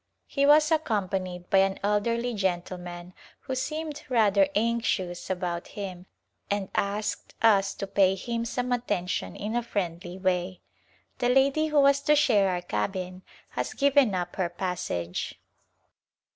He 0.25 0.47
was 0.47 0.71
accompanied 0.71 1.47
by 1.51 1.59
an 1.59 1.77
elderly 1.83 2.33
gentleman 2.33 3.13
who 3.41 3.53
seemed 3.53 4.01
rather 4.09 4.47
anxious 4.55 5.29
about 5.29 5.67
him 5.77 6.07
and 6.49 6.69
asked 6.73 7.35
us 7.43 7.75
to 7.75 7.85
pay 7.85 8.15
him 8.15 8.43
some 8.43 8.71
attention 8.71 9.35
in 9.35 9.55
a 9.55 9.61
friendly 9.61 10.17
way. 10.17 10.61
The 11.19 11.29
lady 11.29 11.67
who 11.67 11.79
was 11.79 12.01
to 12.01 12.15
share 12.15 12.49
our 12.49 12.63
cabin 12.63 13.21
has 13.49 13.75
given 13.75 14.15
up 14.15 14.37
her 14.37 14.49
passage. 14.49 15.39